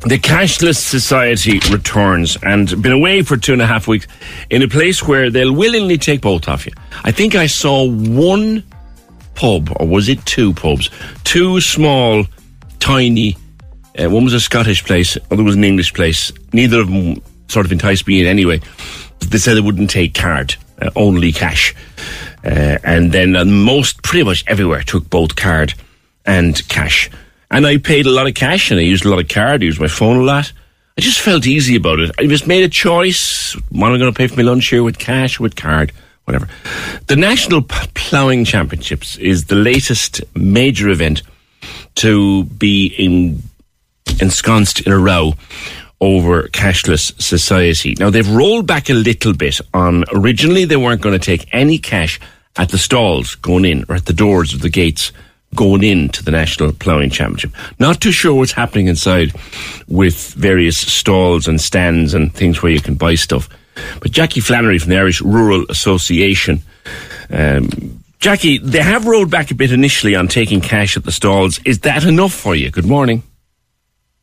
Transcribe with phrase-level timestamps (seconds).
[0.00, 4.06] The cashless society returns and been away for two and a half weeks
[4.50, 6.72] in a place where they'll willingly take both of you.
[7.02, 8.62] I think I saw one
[9.34, 10.90] pub, or was it two pubs?
[11.24, 12.24] Two small,
[12.78, 13.36] tiny,
[13.98, 16.30] uh, one was a Scottish place, other was an English place.
[16.52, 18.60] Neither of them sort of enticed me in anyway.
[19.20, 21.74] They said they wouldn't take card, uh, only cash.
[22.44, 25.74] Uh, and then uh, most, pretty much everywhere took both card
[26.26, 27.10] and cash.
[27.50, 29.66] And I paid a lot of cash and I used a lot of card, I
[29.66, 30.52] used my phone a lot.
[30.98, 32.10] I just felt easy about it.
[32.18, 33.52] I just made a choice.
[33.70, 35.92] What am I going to pay for my lunch here with cash, with card,
[36.24, 36.48] whatever.
[37.06, 41.22] The National Ploughing Championships is the latest major event
[41.96, 43.42] to be in,
[44.20, 45.34] ensconced in a row
[46.00, 47.94] over cashless society.
[47.98, 51.78] Now they've rolled back a little bit on originally they weren't going to take any
[51.78, 52.20] cash
[52.56, 55.12] at the stalls going in or at the doors of the gates
[55.56, 57.52] going into the National Ploughing Championship.
[57.78, 59.32] Not too sure what's happening inside
[59.88, 63.48] with various stalls and stands and things where you can buy stuff.
[64.00, 66.62] But Jackie Flannery from the Irish Rural Association,
[67.30, 71.60] um, Jackie, they have rolled back a bit initially on taking cash at the stalls.
[71.64, 72.70] Is that enough for you?
[72.70, 73.22] Good morning.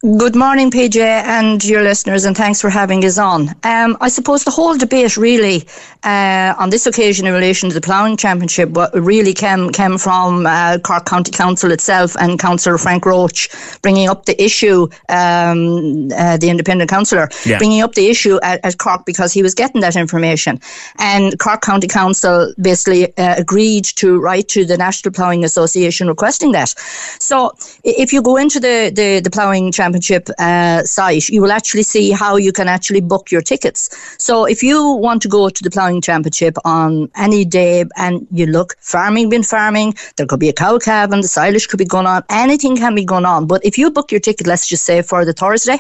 [0.04, 3.48] Good morning, PJ, and your listeners, and thanks for having us on.
[3.64, 5.64] Um, I suppose the whole debate really
[6.04, 10.80] uh, on this occasion in relation to the ploughing championship really came came from uh,
[10.80, 13.48] Cork County Council itself and Councillor Frank Roche
[13.82, 17.58] bringing up the issue, um, uh, the independent councillor Yeah.
[17.58, 20.60] bringing up the issue at, at Cork because he was getting that information,
[21.00, 26.52] and Cork County Council basically uh, agreed to write to the National Ploughing Association requesting
[26.52, 26.74] that.
[27.22, 27.54] So
[27.86, 29.93] if you go into the the, the ploughing championship
[30.40, 33.90] uh, site, you will actually see how you can actually book your tickets.
[34.18, 38.46] So if you want to go to the ploughing championship on any day and you
[38.46, 42.08] look, farming been farming, there could be a cow calving, the silage could be going
[42.08, 43.48] on, anything can be going on.
[43.48, 45.80] But if you book your ticket, let's just say for the Thursday,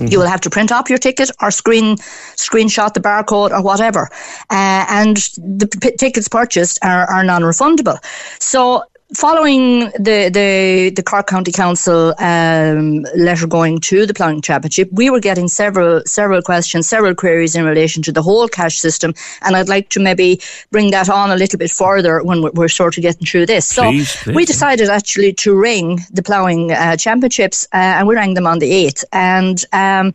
[0.00, 1.96] you will have to print off your ticket or screen
[2.36, 4.08] screenshot the barcode or whatever,
[4.50, 7.98] uh, and the p- tickets purchased are, are non-refundable.
[8.40, 8.84] So.
[9.16, 15.10] Following the, the, the Cork County Council um, letter going to the ploughing championship, we
[15.10, 19.12] were getting several several questions, several queries in relation to the whole cash system,
[19.42, 22.68] and I'd like to maybe bring that on a little bit further when we're, we're
[22.68, 23.74] sort of getting through this.
[23.74, 28.14] Please, so please, we decided actually to ring the ploughing uh, championships, uh, and we
[28.14, 29.04] rang them on the 8th.
[29.12, 30.14] And um,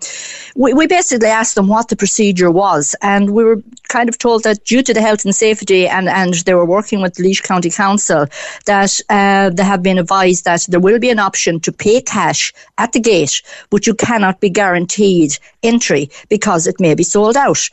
[0.55, 2.95] we, we basically asked them what the procedure was.
[3.01, 6.35] And we were kind of told that due to the health and safety, and, and
[6.45, 8.28] they were working with the Laois County Council,
[8.66, 12.53] that uh, they have been advised that there will be an option to pay cash
[12.78, 17.69] at the gate, but you cannot be guaranteed entry because it may be sold out.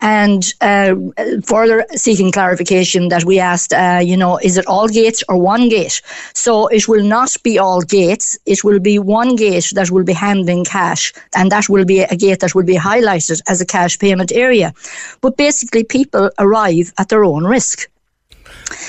[0.00, 0.96] And uh,
[1.44, 5.68] further seeking clarification that we asked, uh, you know, is it all gates or one
[5.68, 6.02] gate?
[6.34, 8.36] So it will not be all gates.
[8.44, 12.16] It will be one gate that will be handling cash, and that will be a
[12.16, 14.74] gate that will be highlighted as a cash payment area.
[15.20, 17.88] But basically, people arrive at their own risk.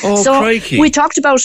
[0.03, 0.79] Oh, so crikey.
[0.79, 1.41] we talked about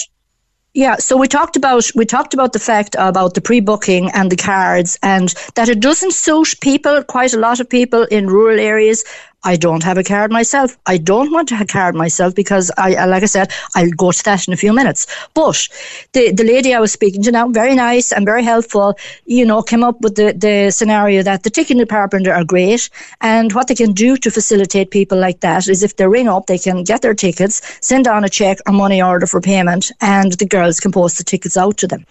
[0.75, 4.37] yeah, so we talked about we talked about the fact about the pre-booking and the
[4.37, 7.03] cards, and that it doesn't suit people.
[7.03, 9.05] Quite a lot of people in rural areas.
[9.43, 10.77] I don't have a card myself.
[10.87, 14.13] I don't want to have a card myself because I, like I said, I'll go
[14.13, 15.07] to that in a few minutes.
[15.35, 15.67] But
[16.13, 18.99] the the lady I was speaking to now, very nice and very helpful.
[19.27, 22.91] You know, came up with the the scenario that the ticketing department are great,
[23.21, 26.47] and what they can do to facilitate people like that is if they ring up,
[26.47, 30.33] they can get their tickets, send on a check or money order for payment, and
[30.33, 32.05] the girls can post the tickets out to them.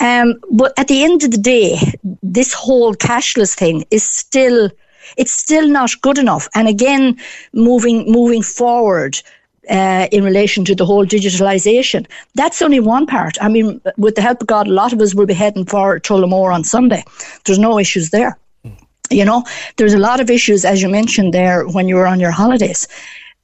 [0.00, 1.78] Um, but at the end of the day,
[2.22, 4.70] this whole cashless thing is still
[5.16, 6.48] it's still not good enough.
[6.54, 7.18] And again,
[7.52, 9.20] moving moving forward,
[9.70, 12.06] uh, in relation to the whole digitalisation.
[12.34, 13.36] That's only one part.
[13.40, 16.00] I mean, with the help of God, a lot of us will be heading for
[16.00, 17.04] Tullamore on Sunday.
[17.44, 18.38] There's no issues there.
[19.10, 19.44] You know,
[19.76, 22.88] there's a lot of issues, as you mentioned there, when you were on your holidays.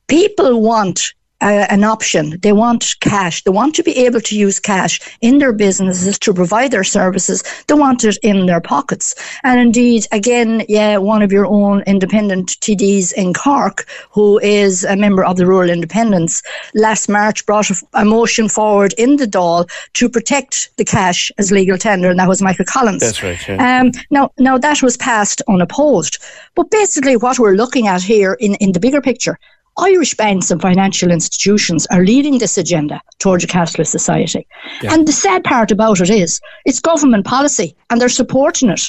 [0.08, 2.38] People want uh, an option.
[2.40, 3.42] They want cash.
[3.44, 7.42] They want to be able to use cash in their businesses to provide their services.
[7.66, 9.14] They want it in their pockets.
[9.42, 14.96] And indeed, again, yeah, one of your own independent TDs in Cork, who is a
[14.96, 16.42] member of the Rural Independents,
[16.74, 21.50] last March brought a, a motion forward in the Dáil to protect the cash as
[21.50, 23.00] legal tender, and that was Michael Collins.
[23.00, 23.48] That's right.
[23.48, 23.80] Yeah.
[23.80, 26.18] Um, now, now that was passed unopposed.
[26.54, 29.38] But basically, what we're looking at here in, in the bigger picture
[29.80, 34.46] Irish banks and financial institutions are leading this agenda towards a cashless society.
[34.82, 34.94] Yeah.
[34.94, 38.82] And the sad part about it is it's government policy and they're supporting it.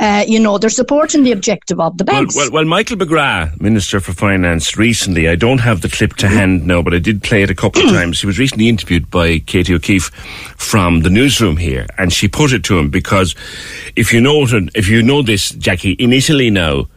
[0.00, 2.34] Uh, you know, they're supporting the objective of the banks.
[2.34, 6.28] Well, well, well, Michael McGrath, Minister for Finance, recently, I don't have the clip to
[6.28, 8.20] hand now, but I did play it a couple of times.
[8.20, 10.10] He was recently interviewed by Katie O'Keefe
[10.56, 13.36] from the newsroom here, and she put it to him because
[13.94, 14.44] if you know,
[14.74, 16.88] if you know this, Jackie, in Italy now,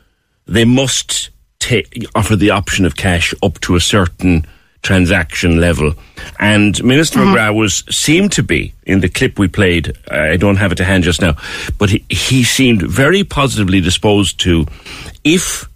[0.47, 4.45] they must take, offer the option of cash up to a certain
[4.83, 5.93] transaction level.
[6.39, 7.35] And Minister mm-hmm.
[7.35, 9.97] McGrath was seemed to be in the clip we played.
[10.09, 11.35] I don't have it to hand just now,
[11.77, 14.65] but he, he seemed very positively disposed to,
[15.23, 15.67] if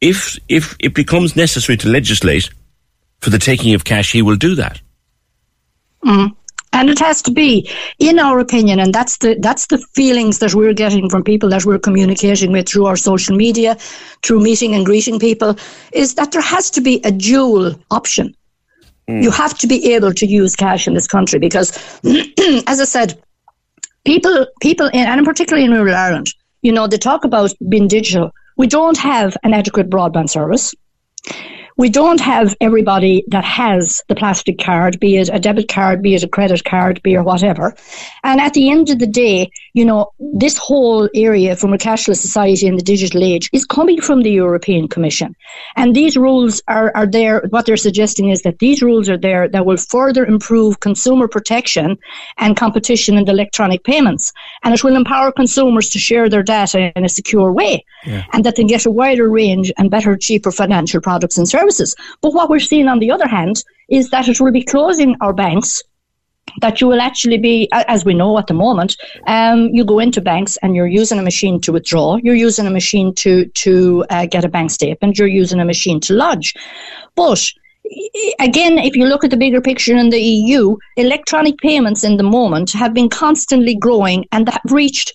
[0.00, 2.50] if if it becomes necessary to legislate
[3.20, 4.80] for the taking of cash, he will do that.
[6.04, 6.34] Mm.
[6.74, 10.54] And it has to be, in our opinion, and that's the that's the feelings that
[10.54, 13.76] we're getting from people that we're communicating with through our social media,
[14.22, 15.56] through meeting and greeting people,
[15.92, 18.34] is that there has to be a dual option.
[19.08, 19.22] Mm.
[19.22, 21.76] You have to be able to use cash in this country because,
[22.66, 23.22] as I said,
[24.04, 26.28] people people in, and particularly in rural Ireland,
[26.62, 28.30] you know, they talk about being digital.
[28.56, 30.74] We don't have an adequate broadband service
[31.76, 36.14] we don't have everybody that has the plastic card, be it a debit card, be
[36.14, 37.74] it a credit card, be it whatever.
[38.24, 42.16] And at the end of the day, you know, this whole area from a cashless
[42.16, 45.34] society in the digital age is coming from the European Commission.
[45.76, 47.42] And these rules are, are there.
[47.50, 51.98] What they're suggesting is that these rules are there that will further improve consumer protection
[52.38, 54.32] and competition in electronic payments.
[54.62, 58.24] And it will empower consumers to share their data in a secure way yeah.
[58.32, 61.94] and that they get a wider range and better, cheaper financial products and services services.
[62.20, 65.32] But what we're seeing on the other hand is that it will be closing our
[65.32, 65.82] banks
[66.60, 70.20] that you will actually be, as we know at the moment, um, you go into
[70.20, 74.26] banks and you're using a machine to withdraw, you're using a machine to to uh,
[74.26, 76.54] get a bank statement, you're using a machine to lodge.
[77.14, 77.40] But
[78.38, 82.30] again, if you look at the bigger picture in the EU, electronic payments in the
[82.38, 85.14] moment have been constantly growing and have reached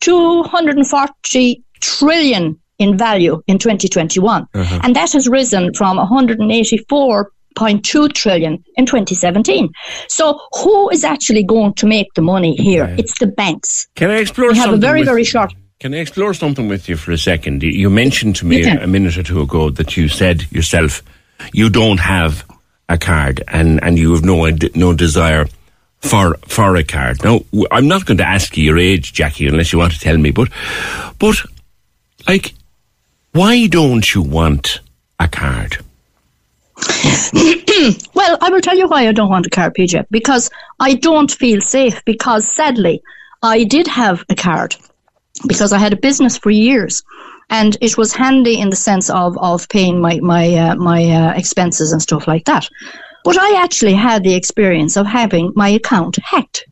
[0.00, 4.46] 240 trillion in value in 2021.
[4.54, 4.80] Uh-huh.
[4.82, 9.70] And that has risen from 184.2 trillion in 2017.
[10.08, 12.88] So who is actually going to make the money here?
[12.88, 12.96] Yeah.
[12.98, 13.88] It's the banks.
[13.94, 15.54] Can I explore we have a very, very short.
[15.80, 17.62] Can I explore something with you for a second?
[17.62, 21.02] You mentioned to me a minute or two ago that you said yourself
[21.52, 22.44] you don't have
[22.88, 25.46] a card and, and you have no no desire
[26.00, 27.22] for for a card.
[27.24, 30.16] Now, I'm not going to ask you your age, Jackie, unless you want to tell
[30.16, 30.30] me.
[30.30, 30.48] But
[31.18, 31.36] but
[32.28, 32.54] like
[33.34, 34.80] why don't you want
[35.18, 35.78] a card?
[38.14, 40.06] well, I will tell you why I don't want a card, PJ.
[40.08, 42.00] Because I don't feel safe.
[42.04, 43.02] Because sadly,
[43.42, 44.76] I did have a card
[45.48, 47.02] because I had a business for years,
[47.50, 51.32] and it was handy in the sense of of paying my my uh, my uh,
[51.34, 52.68] expenses and stuff like that.
[53.24, 56.66] But I actually had the experience of having my account hacked,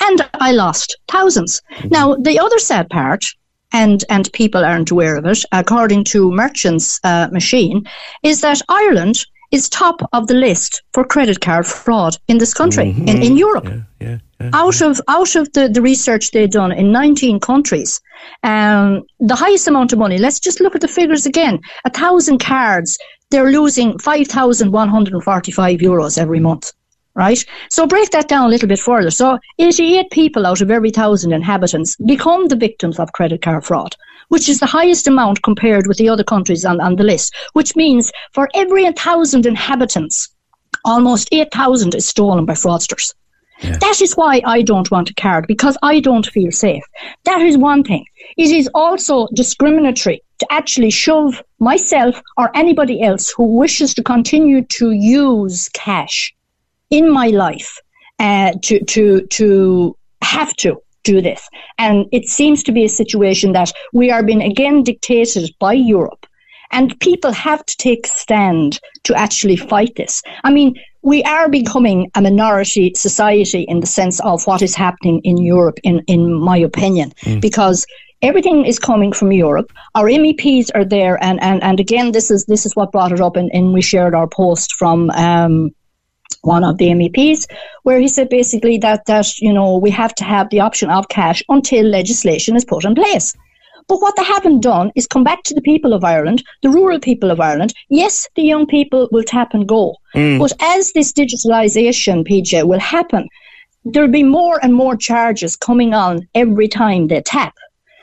[0.00, 1.88] and I lost 1000s mm-hmm.
[1.88, 3.24] Now, the other sad part
[3.72, 7.86] and and people aren't aware of it, according to Merchants uh, Machine,
[8.22, 12.86] is that Ireland is top of the list for credit card fraud in this country,
[12.86, 13.08] mm-hmm.
[13.08, 13.66] in, in Europe.
[13.66, 18.00] Yeah, yeah, yeah, out of out of the, the research they've done in 19 countries,
[18.42, 20.18] um, the highest amount of money.
[20.18, 21.60] Let's just look at the figures again.
[21.84, 22.98] A thousand cards,
[23.30, 26.72] they're losing 5,145 euros every month
[27.14, 27.44] right?
[27.70, 29.10] So break that down a little bit further.
[29.10, 33.96] So 88 people out of every thousand inhabitants become the victims of credit card fraud,
[34.28, 37.76] which is the highest amount compared with the other countries on, on the list, which
[37.76, 40.28] means for every thousand inhabitants,
[40.84, 43.14] almost 8,000 is stolen by fraudsters.
[43.60, 43.78] Yeah.
[43.78, 46.82] That is why I don't want a card because I don't feel safe.
[47.24, 48.04] That is one thing.
[48.36, 54.62] It is also discriminatory to actually shove myself or anybody else who wishes to continue
[54.62, 56.34] to use cash
[56.92, 57.80] in my life
[58.20, 61.48] uh, to to to have to do this.
[61.78, 66.26] And it seems to be a situation that we are being again dictated by Europe.
[66.70, 70.22] And people have to take stand to actually fight this.
[70.44, 75.20] I mean, we are becoming a minority society in the sense of what is happening
[75.24, 77.84] in Europe, in, in my opinion, because
[78.22, 79.70] everything is coming from Europe.
[79.94, 83.20] Our MEPs are there, and, and, and again, this is this is what brought it
[83.20, 85.10] up, and, and we shared our post from.
[85.10, 85.74] Um,
[86.42, 87.46] one of the MEPs,
[87.82, 91.08] where he said basically that that you know we have to have the option of
[91.08, 93.34] cash until legislation is put in place.
[93.88, 97.00] But what they haven't done is come back to the people of Ireland, the rural
[97.00, 97.74] people of Ireland.
[97.88, 100.38] Yes, the young people will tap and go, mm.
[100.38, 103.28] but as this digitalisation, PJ, will happen,
[103.84, 107.54] there'll be more and more charges coming on every time they tap.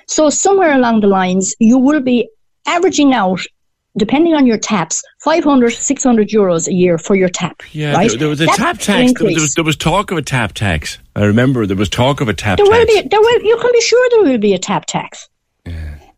[0.08, 2.30] So somewhere along the lines, you will be
[2.66, 3.42] averaging out,
[3.98, 7.62] depending on your taps, 500, 600 euros a year for your tap.
[7.72, 8.10] Yeah, right?
[8.10, 9.14] there, there was a That's tap tax.
[9.14, 10.98] There was, there, was, talk of a tap tax.
[11.16, 12.78] I remember there was talk of a tap There tax.
[12.78, 13.08] will be.
[13.08, 13.42] There will.
[13.42, 15.28] You can be sure there will be a tap tax.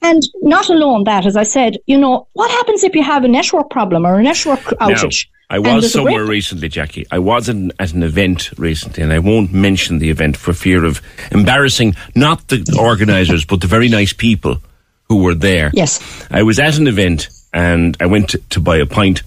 [0.03, 3.27] And not alone that, as I said, you know, what happens if you have a
[3.27, 5.27] network problem or a network outage?
[5.51, 7.05] Now, I was somewhere recently, Jackie.
[7.11, 10.85] I was in, at an event recently, and I won't mention the event for fear
[10.85, 11.01] of
[11.31, 14.61] embarrassing not the organisers, but the very nice people
[15.09, 15.69] who were there.
[15.73, 15.99] Yes.
[16.31, 19.23] I was at an event, and I went to, to buy a pint,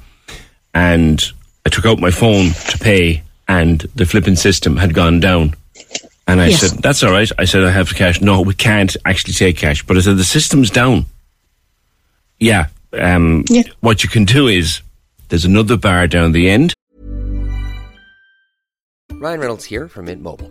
[0.74, 1.22] and
[1.66, 5.54] I took out my phone to pay, and the flipping system had gone down.
[6.26, 6.60] And I Yes.
[6.60, 9.82] said, "That's all right." I said, "I have cash." No, we can't actually take cash.
[9.84, 11.04] But I said, "The system's down."
[12.40, 12.66] Yeah.
[12.92, 13.64] Um, Yeah.
[13.80, 14.80] What you can do is
[15.28, 16.72] there's another bar down the end.
[19.12, 20.50] Ryan Reynolds here from Mint Mobile.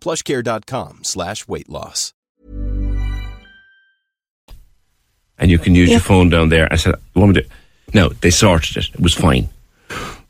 [0.00, 2.12] plushcare.com slash weight loss.
[5.40, 6.66] and you can use your phone down there.
[6.72, 7.48] I said, "You want me to?"
[7.94, 8.88] No, they sorted it.
[8.94, 9.48] It was fine.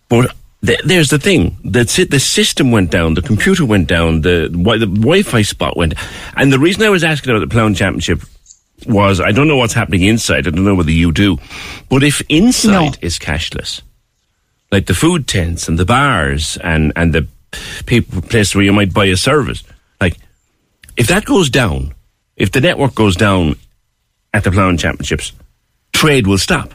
[0.08, 0.34] But
[0.64, 4.48] th- there's the thing: the si- the system went down, the computer went down, the
[4.50, 5.94] wi- the Wi-Fi spot went.
[6.36, 8.20] And the reason I was asking about the Plough Championship
[8.86, 10.46] was I don't know what's happening inside.
[10.46, 11.38] I don't know whether you do,
[11.88, 12.70] but if inside
[13.00, 13.06] No.
[13.08, 13.80] is cashless,
[14.70, 17.26] like the food tents and the bars and and the
[17.86, 19.62] people place where you might buy a service,
[20.00, 20.16] like
[20.96, 21.94] if that goes down,
[22.36, 23.56] if the network goes down
[24.32, 25.32] at the Ploughing Championships,
[25.92, 26.74] trade will stop.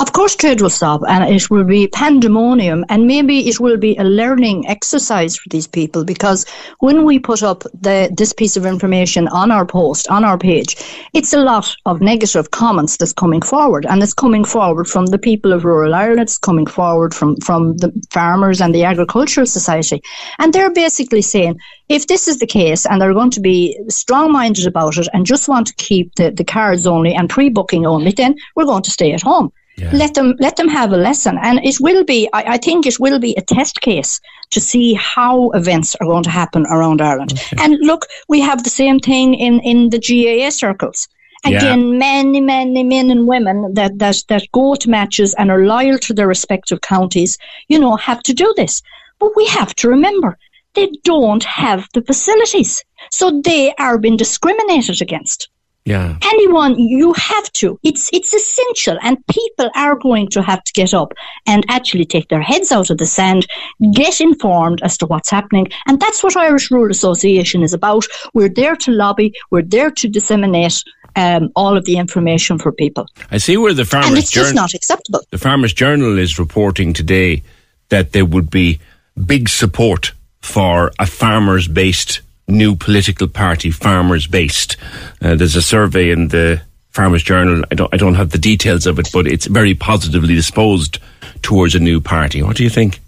[0.00, 3.96] Of course, trade will stop and it will be pandemonium, and maybe it will be
[3.96, 6.46] a learning exercise for these people because
[6.78, 10.74] when we put up the, this piece of information on our post, on our page,
[11.12, 15.18] it's a lot of negative comments that's coming forward, and it's coming forward from the
[15.18, 20.02] people of rural Ireland, it's coming forward from, from the farmers and the Agricultural Society.
[20.38, 24.32] And they're basically saying, if this is the case and they're going to be strong
[24.32, 27.84] minded about it and just want to keep the, the cards only and pre booking
[27.84, 29.52] only, then we're going to stay at home.
[29.92, 32.28] Let them let them have a lesson, and it will be.
[32.32, 34.20] I, I think it will be a test case
[34.50, 37.32] to see how events are going to happen around Ireland.
[37.58, 41.08] And look, we have the same thing in in the GAA circles.
[41.46, 41.56] Yeah.
[41.56, 45.98] Again, many, many men and women that, that, that go to matches and are loyal
[46.00, 48.82] to their respective counties, you know, have to do this.
[49.18, 50.36] But we have to remember
[50.74, 52.84] they don't have the facilities.
[53.10, 55.48] So they are being discriminated against
[55.90, 56.16] Yeah.
[56.22, 57.78] anyone you have to.
[57.82, 61.12] It's it's essential and people are going to have to get up
[61.46, 63.46] and actually take their heads out of the sand
[63.92, 65.68] get informed as to what's happening.
[65.86, 68.04] And that's what irish rural association is about.
[68.34, 69.32] We're there to lobby.
[69.50, 70.82] We're there to disseminate
[71.16, 73.06] um, all of the information for people.
[73.30, 75.20] I see where the and Farmers it's just not acceptable.
[75.30, 77.42] The Farmers Journal is reporting today
[77.88, 78.80] that there would be
[79.26, 82.20] big support for a farmers-based
[82.50, 84.76] new political party, farmers-based.
[85.22, 87.64] Uh, there's a survey in the Farmers Journal.
[87.70, 90.98] I don't, I don't have the details of it, but it's very positively disposed
[91.42, 92.42] towards a new party.
[92.42, 93.00] What do you think?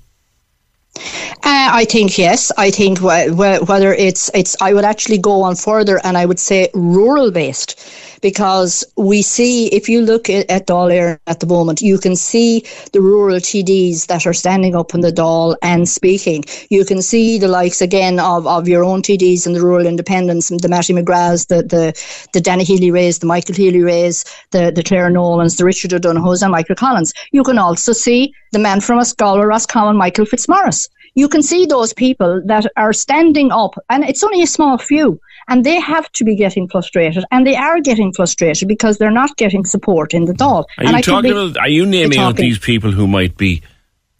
[0.96, 2.52] Uh, I think yes.
[2.56, 6.26] I think wh- wh- whether it's it's, I would actually go on further, and I
[6.26, 7.80] would say rural based,
[8.22, 12.64] because we see, if you look at, Dáil Éireann at the moment, you can see
[12.92, 16.44] the rural TDs that are standing up in the Dáil and speaking.
[16.70, 20.48] You can see the likes again of, of your own TDs and the rural independents,
[20.48, 21.92] the Matty McGraths, the, the,
[22.32, 26.76] the Danny Healy-Raes, the Michael Healy-Raes, the, the Carol Nolans, the Richard O'Donoghue's and Michael
[26.76, 27.12] Collins.
[27.32, 31.92] You can also see the man from Escala, Roscommon, Michael Fitzmaurice you can see those
[31.92, 36.24] people that are standing up, and it's only a small few, and they have to
[36.24, 40.32] be getting frustrated, and they are getting frustrated because they're not getting support in the
[40.32, 40.64] Dáil.
[40.78, 43.62] Are and you talking about, are you naming out these people who might be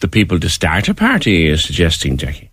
[0.00, 2.50] the people to start a party, you're suggesting, Jackie?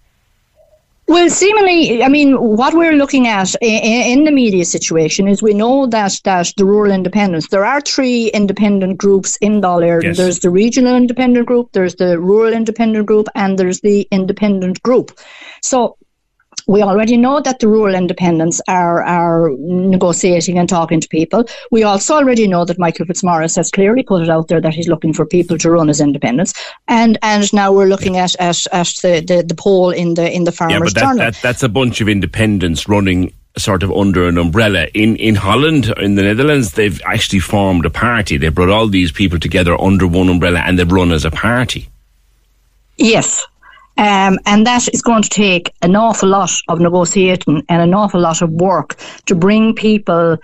[1.10, 5.56] Well, seemingly, I mean, what we're looking at in, in, the media situation is we
[5.56, 7.48] know that that the rural independents.
[7.48, 10.18] There are three independent groups in Dáil Yes.
[10.18, 15.20] There's the regional independent group, there's the rural independent group, and there's the independent group.
[15.64, 15.98] So
[16.70, 21.44] we already know that the rural independents are, are negotiating and talking to people.
[21.72, 24.88] We also already know that Michael Fitzmaurice has clearly put it out there that he's
[24.88, 26.54] looking for people to run as independents.
[26.88, 30.44] And and now we're looking at, at, at the, the, the poll in the in
[30.44, 31.18] the Farmers yeah, but that.
[31.18, 34.86] That, that's a bunch of independents running sort of under an umbrella.
[34.94, 38.38] In in Holland, in the Netherlands, they've actually formed a party.
[38.38, 41.90] They brought all these people together under one umbrella and they've run as a party.
[42.98, 43.48] Yes,
[44.00, 48.22] um, and that is going to take an awful lot of negotiating and an awful
[48.22, 50.38] lot of work to bring people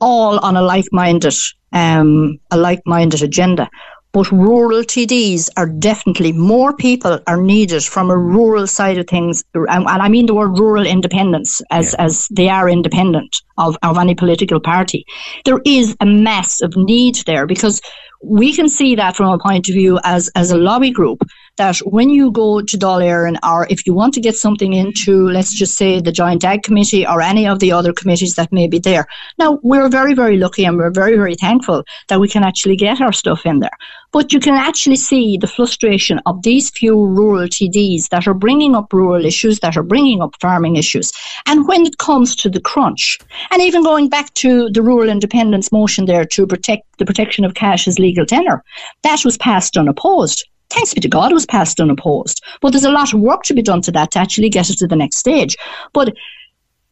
[0.00, 1.34] all on a like-minded,
[1.72, 3.68] um, a like-minded agenda.
[4.12, 9.44] But rural TDs are definitely more people are needed from a rural side of things,
[9.54, 12.04] and, I mean the word rural independence as yeah.
[12.06, 15.04] as they are independent of, of any political party.
[15.44, 17.82] There is a massive need there because
[18.22, 21.22] we can see that from a point of view as, as a lobby group
[21.56, 25.28] that when you go to Dáil Éireann or if you want to get something into,
[25.28, 28.66] let's just say, the Joint Ag Committee or any of the other committees that may
[28.66, 29.06] be there.
[29.38, 33.00] Now, we're very, very lucky and we're very, very thankful that we can actually get
[33.00, 33.76] our stuff in there.
[34.12, 38.74] But you can actually see the frustration of these few rural TDs that are bringing
[38.74, 41.12] up rural issues, that are bringing up farming issues.
[41.46, 43.18] And when it comes to the crunch,
[43.50, 47.54] and even going back to the rural independence motion there to protect the protection of
[47.54, 48.62] cash as legal tender,
[49.02, 52.42] that was passed unopposed thanks be to God, it was passed unopposed.
[52.60, 54.78] But there's a lot of work to be done to that to actually get it
[54.78, 55.56] to the next stage.
[55.92, 56.14] But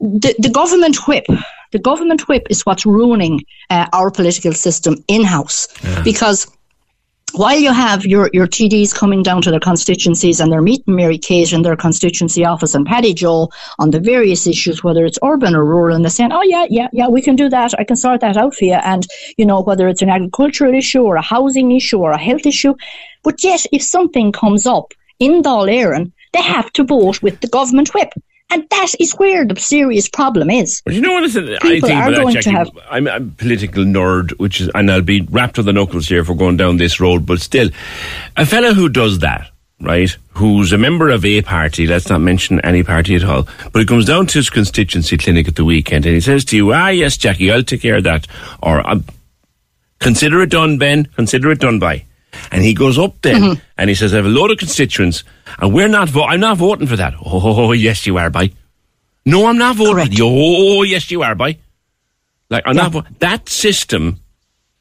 [0.01, 1.27] the, the government whip,
[1.73, 6.03] the government whip is what's ruining uh, our political system in house yeah.
[6.03, 6.47] because
[7.33, 11.19] while you have your, your TDs coming down to their constituencies and they're meeting Mary
[11.19, 15.55] Kate in their constituency office and Paddy Joe on the various issues, whether it's urban
[15.55, 17.79] or rural, and they're saying, oh, yeah, yeah, yeah, we can do that.
[17.79, 18.75] I can sort that out for you.
[18.75, 22.47] And, you know, whether it's an agricultural issue or a housing issue or a health
[22.47, 22.75] issue.
[23.23, 27.49] But yet, if something comes up in Dáil Éireann, they have to vote with the
[27.49, 28.12] government whip.
[28.52, 30.82] And that is where the serious problem is.
[30.84, 31.58] But you know what is it?
[31.62, 35.20] I think about that, Jackie, have, I'm a political nerd, which is, and I'll be
[35.20, 37.70] wrapped to the knuckles here for going down this road, but still,
[38.36, 39.48] a fellow who does that,
[39.80, 43.78] right, who's a member of a party, let's not mention any party at all, but
[43.78, 46.72] he comes down to his constituency clinic at the weekend and he says to you,
[46.72, 48.26] ah, yes, Jackie, I'll take care of that.
[48.62, 48.98] Or, uh,
[50.00, 52.04] consider it done, Ben, consider it done by.
[52.50, 53.61] And he goes up then mm-hmm.
[53.79, 55.24] and he says, I have a load of constituents
[55.59, 57.14] and we're not, vo- I'm not voting for that.
[57.24, 58.53] Oh, yes, you are, by.
[59.26, 59.94] No, I'm not voting.
[59.94, 60.18] Correct.
[60.20, 61.59] Oh, yes, you are, by.
[62.48, 62.83] Like, I'm yeah.
[62.83, 64.20] not vo- That system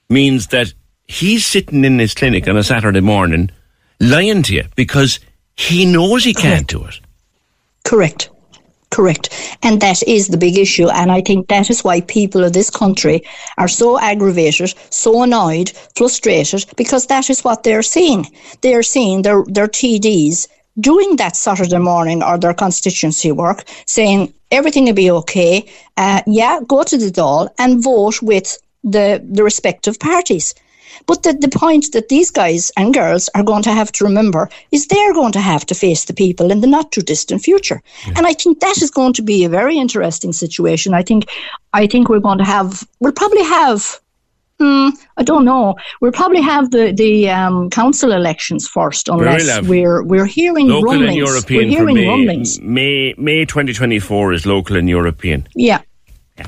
[0.10, 0.74] means that
[1.08, 3.52] he's sitting in his clinic on a Saturday morning
[4.00, 5.20] lying to you because
[5.56, 7.00] he knows he can't do it.
[7.84, 8.30] Correct.
[9.00, 9.30] Correct.
[9.64, 10.90] And that is the big issue.
[10.90, 13.22] And I think that is why people of this country
[13.58, 18.26] are so aggravated, so annoyed, frustrated, because that is what they're seeing.
[18.60, 20.50] They're seeing their, their TDs
[20.82, 25.66] doing that Saturday morning or their constituency work, saying everything will be okay.
[25.96, 30.54] Uh, yeah, go to the Dáil and vote with the, the respective parties.
[31.06, 34.50] But the, the point that these guys and girls are going to have to remember
[34.72, 37.82] is they're going to have to face the people in the not too distant future.
[38.08, 38.14] Yeah.
[38.18, 40.94] And I think that is going to be a very interesting situation.
[40.94, 41.30] I think
[41.74, 44.00] I think we're going to have we'll probably have
[44.60, 45.76] Mm, I don't know.
[46.02, 51.46] We'll probably have the the um, council elections first, unless we're we're hearing local rumblings.
[51.50, 52.60] We're hearing May, rumblings.
[52.60, 55.48] May May 2024 is local and European.
[55.56, 55.82] Yeah,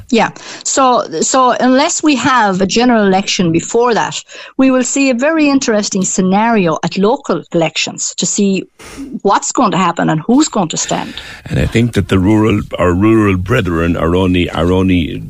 [0.10, 0.34] yeah.
[0.64, 4.24] So, so unless we have a general election before that,
[4.58, 8.62] we will see a very interesting scenario at local elections to see
[9.22, 11.14] what's going to happen and who's going to stand.
[11.46, 15.22] And I think that the rural, our rural brethren are only, are only,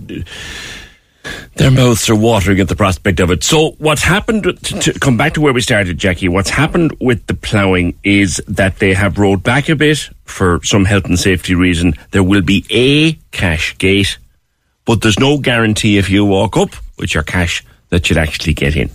[1.56, 3.44] their mouths are watering at the prospect of it.
[3.44, 7.26] So what's happened, to, to, come back to where we started, Jackie, what's happened with
[7.28, 11.54] the ploughing is that they have rolled back a bit for some health and safety
[11.54, 11.94] reason.
[12.12, 14.18] There will be a cash gate
[14.92, 18.76] but there's no guarantee if you walk up with your cash that you'd actually get
[18.76, 18.90] in.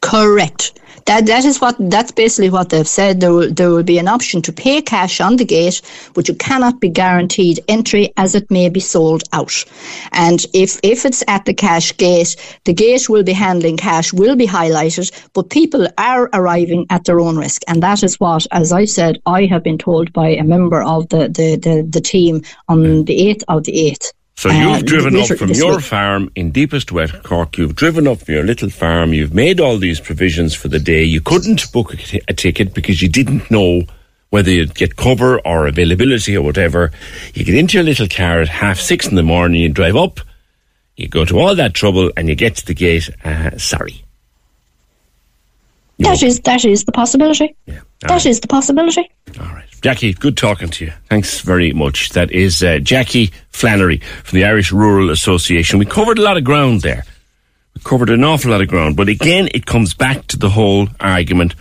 [0.00, 0.78] Correct.
[1.06, 3.18] That that is what that's basically what they've said.
[3.18, 5.82] There will there will be an option to pay cash on the gate,
[6.14, 9.64] but you cannot be guaranteed entry as it may be sold out.
[10.12, 14.36] And if if it's at the cash gate, the gate will be handling cash, will
[14.36, 17.62] be highlighted, but people are arriving at their own risk.
[17.66, 21.08] And that is what, as I said, I have been told by a member of
[21.08, 23.02] the the, the, the team on hmm.
[23.02, 24.12] the eighth of the eighth.
[24.38, 25.84] So you've Uh, driven up from your week.
[25.84, 27.58] farm in deepest wet Cork.
[27.58, 29.12] You've driven up from your little farm.
[29.12, 31.02] You've made all these provisions for the day.
[31.02, 33.82] You couldn't book a, t- a ticket because you didn't know
[34.30, 36.92] whether you'd get cover or availability or whatever.
[37.34, 39.60] You get into your little car at half six in the morning.
[39.60, 40.20] You drive up.
[40.96, 43.10] You go to all that trouble and you get to the gate.
[43.24, 44.04] Uh, sorry.
[45.98, 47.56] That is that is the possibility.
[47.66, 47.80] Yeah.
[48.02, 49.10] That is the possibility.
[49.40, 49.64] All right.
[49.82, 50.92] Jackie, good talking to you.
[51.08, 52.10] Thanks very much.
[52.10, 55.78] That is uh, Jackie Flannery from the Irish Rural Association.
[55.78, 57.04] We covered a lot of ground there.
[57.74, 58.96] We covered an awful lot of ground.
[58.96, 61.54] But again, it comes back to the whole argument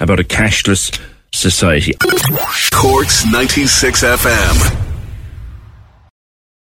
[0.00, 0.98] about a cashless
[1.32, 1.94] society.
[2.72, 4.89] Corks 96 FM.